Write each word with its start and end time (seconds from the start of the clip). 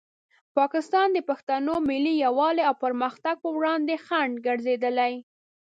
پاکستان 0.57 1.07
د 1.13 1.19
پښتنو 1.29 1.73
ملي 1.89 2.13
یووالي 2.25 2.63
او 2.69 2.75
پرمختګ 2.83 3.35
په 3.43 3.49
وړاندې 3.57 4.01
خنډ 4.05 4.33
ګرځېدلی. 4.47 5.13